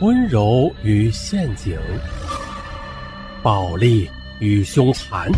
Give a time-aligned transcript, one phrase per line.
[0.00, 1.78] 温柔与陷阱，
[3.42, 5.30] 暴力与凶残，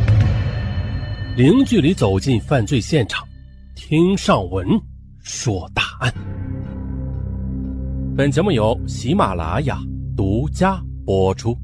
[1.37, 3.27] 零距离走进犯罪现场，
[3.75, 4.65] 听上文
[5.21, 6.15] 说大案。
[8.17, 9.81] 本节目由喜马拉雅
[10.17, 11.59] 独家播出。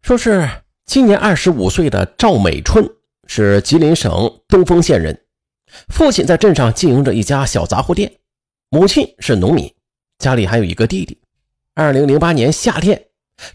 [0.00, 0.48] 说是
[0.86, 2.82] 今年二十五岁的赵美春
[3.26, 4.10] 是吉林省
[4.48, 5.20] 东丰县人，
[5.88, 8.10] 父亲在镇上经营着一家小杂货店。
[8.72, 9.74] 母亲是农民，
[10.20, 11.18] 家里还有一个弟弟。
[11.74, 13.04] 二零零八年夏天，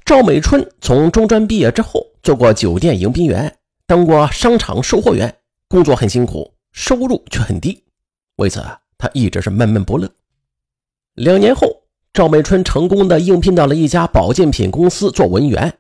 [0.04, 3.58] 赵美春从中专毕业之后，做过酒店迎宾员，
[3.88, 5.34] 当过商场售货员，
[5.70, 7.82] 工作很辛苦，收入却很低。
[8.36, 8.62] 为此，
[8.98, 10.12] 他一直是闷闷不乐。
[11.14, 15.78] 两年后，赵美春成功的应聘到了一家保健品公司做文员，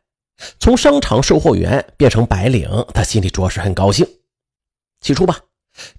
[0.61, 4.07] 从商场售货员变成白领，他心里着实很高兴。
[5.01, 5.41] 起初吧，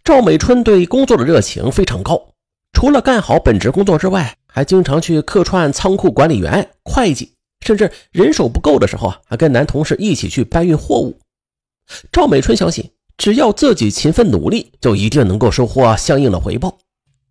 [0.02, 2.32] 赵美春对工作的热情非常高。
[2.76, 7.32] 除了干好本职工作之外，还经常去客串仓库管理员、会计，
[7.64, 11.18] 甚至人手不够的时候啊，还跟男同事一起去搬运货物。
[12.12, 16.76] 赵美春相信，只要自己勤奋努力，就一定能够收获相应的回报。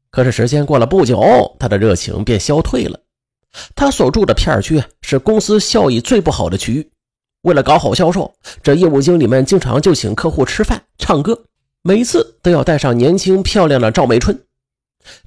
[0.10, 3.00] 可是时间过了不久，他的热情便消退了。
[3.76, 6.90] 他所住的片区是公司效益最不好的区域，
[7.44, 11.40] 为了搞好销售，这业务经理们经常就请客户吃饭、唱歌，
[11.84, 14.36] 每次都要带上年轻漂亮的赵美春。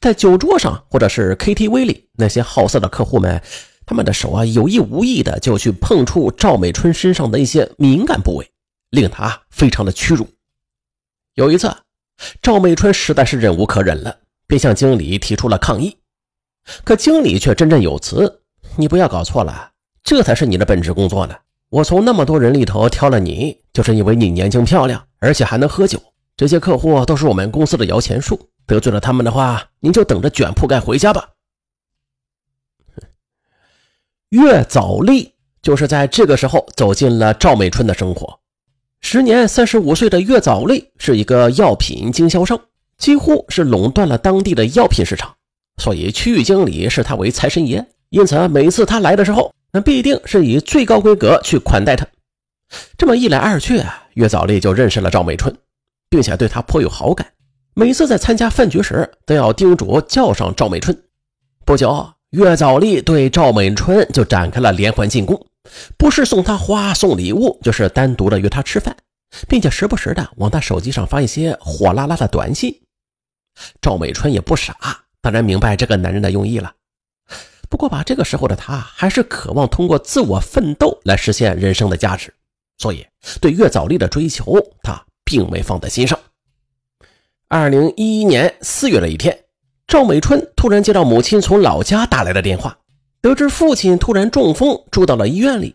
[0.01, 3.41] 在酒桌上或者是 KTV 里，那些好色的客户们，
[3.87, 8.51] 他们的手啊有意无意的就去碰触赵美春身上的一些敏感部位，
[8.91, 10.29] 令他非常的屈辱。
[11.35, 11.75] 有一次，
[12.43, 15.97] 赵美春实在是忍无可忍了，便向经理提出了抗议。
[16.85, 18.43] 可经理却振振有词
[18.77, 19.71] ：“你不要搞错了，
[20.03, 21.35] 这才是你的本职工作呢。
[21.71, 26.03] 我从那么多人里头挑了你，就是因为你年轻漂亮，而且还能喝酒。
[26.37, 31.31] 这些客户都是我们公司的摇钱树。”得罪了他们的话，您就等着卷铺盖回家吧。
[34.29, 38.39] 岳早丽就是在这个时候走进了赵美春的生活。
[39.01, 42.61] 时年三十五岁的岳早丽是一个药品经销商，
[42.99, 45.35] 几乎是垄断了当地的药品市场，
[45.79, 47.87] 所以区域经理视他为财神爷。
[48.11, 52.07] 因此，每次他来的时候，那必定是以最高规格去款待他。
[52.99, 55.57] 这么一来二去，岳早丽就认识了赵美春，
[56.11, 57.27] 并且对他颇有好感。
[57.79, 61.01] 每次在参加饭局时，都要叮嘱叫上赵美春。
[61.65, 65.47] 不久，岳早丽对赵美春就展开了连环进攻，
[65.97, 68.97] 不是送她花、送礼物，就是单独的约她吃饭，
[69.47, 72.81] 并且时不时的往她手机上发一些火辣辣的短信。
[73.81, 74.75] 赵美春也不傻，
[75.23, 76.73] 当然明白这个男人的用意了。
[77.71, 82.35] 不过吧，这个时候的她还是渴望通过自我奋斗来实现人生的价值，
[82.77, 83.07] 所以
[83.41, 86.19] 对岳早丽的追求，她并没放在心上。
[87.51, 89.45] 二零一一年四月的一天，
[89.87, 92.77] 赵美春突然接到母亲从老家打来的电话，
[93.23, 95.75] 得知父亲突然中风住到了医院里。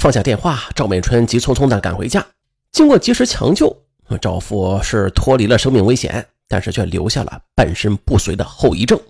[0.00, 2.26] 放下电话，赵美春急匆匆地赶回家。
[2.72, 3.84] 经过及时抢救，
[4.20, 9.00] 赵父是脱离了生命危险，但是却留下了半身不遂的后遗症。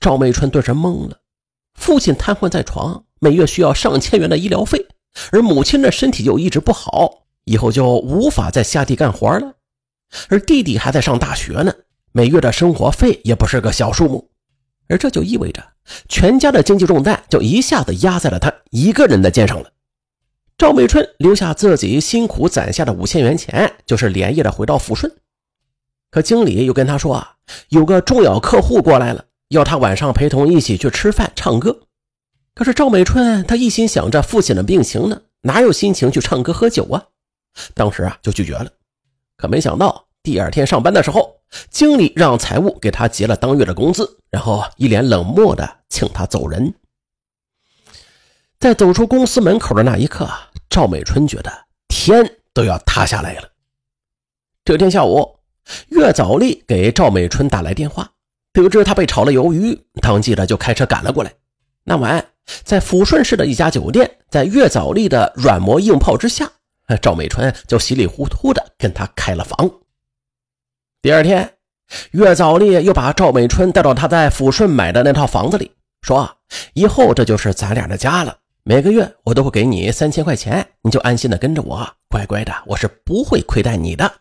[0.00, 1.18] 赵美春顿时懵了，
[1.74, 4.86] 父亲瘫痪在床，每月需要上千元的医疗费，
[5.32, 9.56] 而母亲的身体又一直不好，以后就无法再下地干活了。
[10.28, 11.74] 而弟弟还在上大学呢，
[12.12, 14.30] 每月的生活费也不是个小数目，
[14.88, 15.62] 而这就意味着
[16.08, 19.72] 全家的经济重担就一下子压在了他一个人的肩上了。
[20.58, 25.12] 赵美春留下自己辛苦攒下的五千元钱，就是连夜的回到抚顺。
[26.10, 27.36] 可经理又跟他说啊，
[27.70, 31.80] 有个重要客户过来了，要他晚上陪同一起去吃饭、唱歌。
[32.54, 37.02] 可是赵美春他一心想着父亲的病情呢，哪有心情去唱歌喝酒啊？
[37.74, 38.70] 当时啊就拒绝了。
[39.42, 41.34] 可没想到，第二天上班的时候，
[41.68, 46.72] 经理让财务给他结了当月的工资，然后一脸冷漠的请他走人。
[48.60, 50.30] 在走出公司门口的那一刻，
[50.70, 51.50] 赵美春觉得
[51.88, 53.48] 天都要塌下来了。
[54.64, 55.40] 这天下午，
[55.88, 58.12] 岳早丽给赵美春打来电话，
[58.52, 61.34] 得知他被炒了鱿鱼，当即的就开车赶了过来。
[61.82, 62.24] 那晚，
[62.62, 66.48] 在抚顺市的一家酒店，在岳早丽的软磨硬泡之下。
[67.00, 69.70] 赵美春就稀里糊涂的跟他开了房。
[71.00, 71.54] 第二天，
[72.12, 76.38] 岳早丽又把赵美春带到他在抚顺买的那套房子里，说
[76.74, 84.12] ：“以后这就是咱俩的家了，每个月我都会给你三千块钱，你就安心的跟着我，乖乖的，我是不会亏待你的。”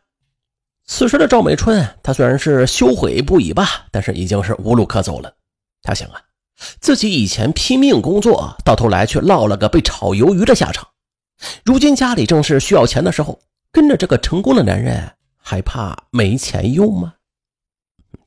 [0.88, 5.34] 此时的赵美春，她虽然是羞悔不已吧，但是已经是无路可走了。
[5.84, 6.22] 他想啊，
[6.80, 10.88] 自己以前拼命工作，到头来却落了个被炒鱿鱼的下场。
[11.64, 13.40] 如今家里正是需要钱的时候，
[13.72, 17.14] 跟着这个成功的男人，还怕没钱用吗？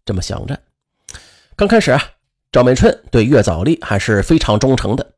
[0.04, 0.58] 这么想着，
[1.56, 2.02] 刚开始啊，
[2.50, 5.14] 赵美春对岳早丽还是非常忠诚的。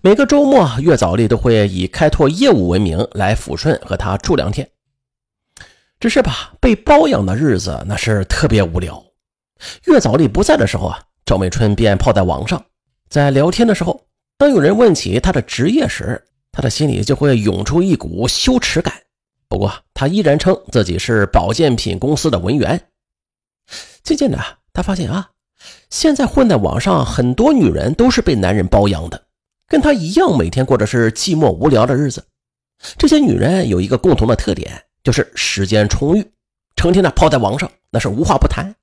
[0.00, 4.68] 每个周末，岳早丽都会以开拓业务为名来抚顺和他住两天。
[5.98, 9.04] 只是吧，被包养的日子那是特别无聊。
[9.86, 12.64] 岳早丽不在的时候啊，赵美春便泡在网上，
[13.08, 14.06] 在聊天的时候，
[14.38, 18.94] 当有人问起他的职业时，他的心里就会涌出一股羞耻感。
[19.48, 22.88] 不过，他依然称自己是保健品公司的文员。
[24.02, 24.38] 渐渐的，
[24.72, 25.30] 他发现啊，
[25.90, 29.22] 现在混在网上很多女人都是被男人包养的。
[29.68, 32.24] 跟他一样，每天过的是寂寞无聊的日子。
[32.98, 36.30] 这些女人有一个共同的特点，就是时间充裕，
[36.76, 38.74] 成天的泡在网上，那是无话不谈。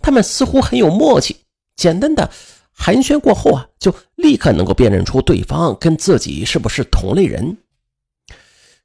[0.00, 1.36] 她们似乎很有默契，
[1.76, 2.30] 简单的
[2.74, 7.56] 寒暄过后啊，就立刻能够辨认出对方跟自己是不是同类人。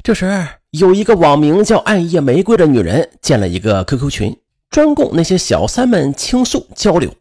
[0.04, 4.38] 这时，有一个网名叫“暗夜玫瑰”的女人建了一个 QQ 群，
[4.70, 7.14] 专供那些小三们倾诉交流。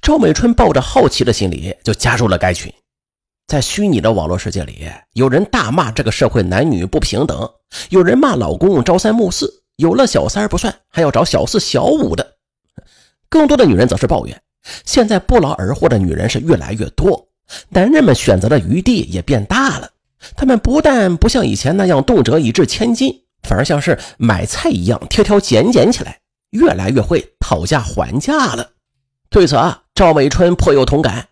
[0.00, 2.72] 赵美春抱着好奇的心理就加入了该群。
[3.46, 7.50] 在虚拟的网络世界里，有人大骂这个社会男女不平等，
[7.88, 12.36] 有人骂老公朝三暮四，有了小三不算，还要找小四小五的。
[13.28, 14.42] 更多的女人则是抱怨，
[14.84, 17.28] 现在不劳而获的女人是越来越多，
[17.68, 19.90] 男人们选择的余地也变大了。
[20.36, 26.18] 他们不但不像以前那样动辄一掷千金，反而像是买菜一样挑挑拣拣起来，
[26.50, 28.70] 越来越会讨价还价了。
[29.30, 31.28] 对此啊，赵美春颇有同感。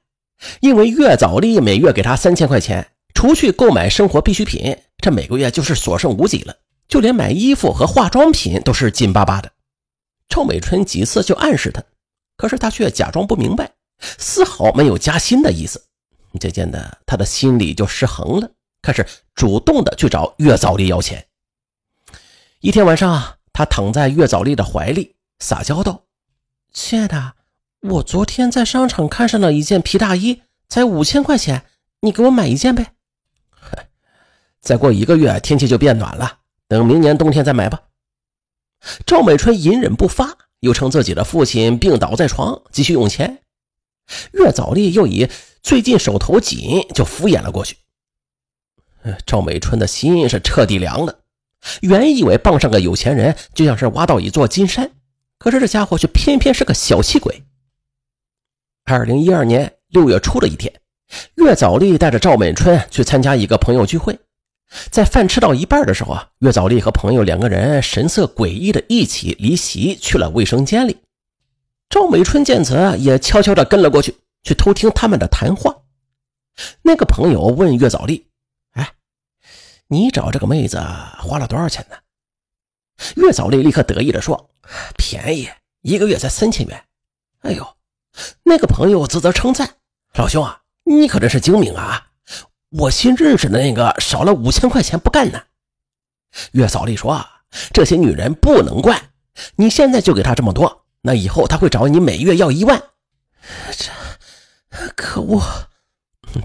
[0.60, 6.54] 因为岳早丽每月给他三千块钱，除去购买生活必需品，这每个月就是所剩无几了。
[6.86, 9.50] 就连买衣服和化妆品都是紧巴巴的。
[10.28, 11.82] 赵美春几次就暗示他，
[12.38, 15.84] 可是他却假装不明白，丝毫没有加薪的意思。
[16.40, 18.50] 渐渐的，他的心里就失衡了，
[18.80, 21.26] 开始主动的去找岳早丽要钱。
[22.60, 26.04] 一天晚上啊，他躺在岳早丽的怀里，撒娇道
[26.72, 27.34] ：“亲爱的。”
[27.80, 31.64] 我昨天在商场看上了一件皮大衣，才五千块钱，
[32.00, 32.94] 你给我买一件呗。
[34.60, 37.80] 再过一个月天气就变暖了，等明年冬天再买吧。
[39.06, 43.42] 赵美春隐忍不发，又称自己的父亲病倒在床，急需用钱。
[44.32, 45.28] 岳早丽又以
[45.62, 47.76] 最近手头紧，就敷衍了过去。
[49.26, 51.20] 赵美春的心是彻底凉了，
[51.80, 54.90] 原以为傍上个有钱人就像是挖到一座金山，
[55.38, 57.44] 可是这家伙却偏偏是个小气鬼。
[58.84, 60.72] 二零一二年六月初的一天，
[61.36, 64.18] 岳早丽带着赵美春去参加一个朋友聚会，
[64.90, 70.98] 在饭吃到一半的时候啊，岳早丽和朋友两个人神色诡异的一起离席去了卫生间里。
[71.88, 75.74] 赵美春见此，也悄悄的跟了过去，去偷听他们的谈话。
[76.82, 78.26] 那个朋友问岳早丽
[78.74, 78.92] ：“哎，
[79.86, 80.78] 你找这个妹子
[81.18, 81.96] 花了多少钱呢？”
[83.16, 84.50] 岳早丽立刻得意的说
[84.98, 85.48] ：“便宜，
[85.82, 86.84] 一个月才三千元。”
[87.40, 87.66] 哎呦！
[88.42, 89.76] 那个朋友啧啧称赞
[90.14, 92.07] ：“老兄啊，你可真是精明啊！
[92.70, 95.42] 我新认识的那个少了五千块钱不干呢。”
[96.52, 97.24] 月嫂丽说
[97.72, 99.10] ：“这些女人不能惯，
[99.56, 102.82] 你现在就给她这么多，那以后她会找你每月要一万。”
[103.76, 103.90] 这
[104.94, 105.42] 可恶！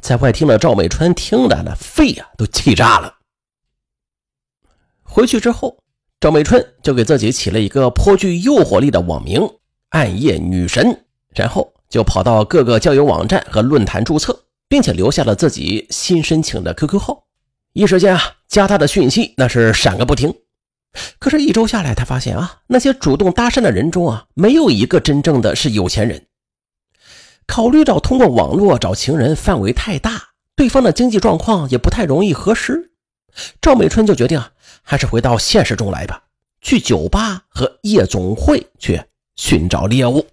[0.01, 3.15] 在外听的赵美川听的那肺呀都气炸了。
[5.01, 5.77] 回去之后，
[6.19, 9.41] 赵美春就给自己起了一个颇具诱惑力的网名
[9.89, 11.05] “暗夜女神”。
[11.35, 17.25] 然后就跑到各个交友网站和论坛注册，并且留下了自己新申请的 QQ 号。
[17.73, 20.33] 一时间啊，加他的讯息那是闪个不停。
[21.19, 26.25] 可是，一周下来，他发现啊，那些主动搭讪的人中啊，没有一个真正的是有钱人。
[27.45, 32.93] 考虑到通过网络找情人范围太大，对方的经济状况也不太容易核实，
[33.61, 36.23] 赵美春就决定啊，还是回到现实中来吧，
[36.61, 38.99] 去酒吧和夜总会去
[39.35, 40.25] 寻找猎物。